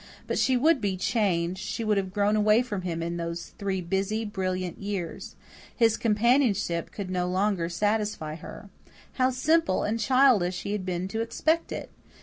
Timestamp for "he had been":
10.63-11.07